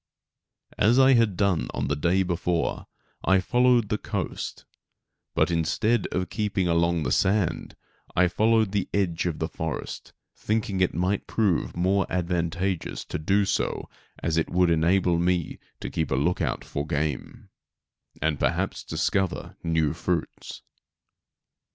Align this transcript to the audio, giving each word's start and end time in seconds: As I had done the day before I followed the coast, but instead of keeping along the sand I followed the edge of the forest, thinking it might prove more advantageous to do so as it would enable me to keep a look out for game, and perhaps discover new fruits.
As 0.79 0.97
I 0.97 1.13
had 1.13 1.37
done 1.37 1.67
the 1.85 1.95
day 1.95 2.23
before 2.23 2.87
I 3.23 3.39
followed 3.39 3.89
the 3.89 3.99
coast, 3.99 4.65
but 5.35 5.51
instead 5.51 6.07
of 6.07 6.31
keeping 6.31 6.67
along 6.67 7.03
the 7.03 7.11
sand 7.11 7.75
I 8.15 8.27
followed 8.27 8.71
the 8.71 8.89
edge 8.95 9.27
of 9.27 9.37
the 9.37 9.47
forest, 9.47 10.11
thinking 10.35 10.81
it 10.81 10.95
might 10.95 11.27
prove 11.27 11.77
more 11.77 12.07
advantageous 12.09 13.05
to 13.05 13.19
do 13.19 13.45
so 13.45 13.91
as 14.23 14.37
it 14.37 14.49
would 14.49 14.71
enable 14.71 15.19
me 15.19 15.59
to 15.81 15.91
keep 15.91 16.09
a 16.09 16.15
look 16.15 16.41
out 16.41 16.65
for 16.65 16.87
game, 16.87 17.51
and 18.23 18.39
perhaps 18.39 18.83
discover 18.83 19.55
new 19.61 19.93
fruits. 19.93 20.63